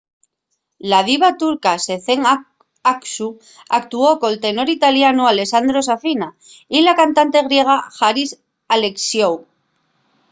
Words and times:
la 0.91 0.99
diva 1.07 1.27
turca 1.41 1.73
sezen 1.83 2.23
aksu 2.91 3.27
actuó 3.79 4.09
col 4.23 4.41
tenor 4.47 4.69
italianu 4.77 5.23
alessandro 5.33 5.79
safina 5.89 6.29
y 6.77 6.77
la 6.87 6.97
cantante 7.03 7.37
griega 7.49 7.75
haris 8.01 8.31
alexiou 8.77 9.33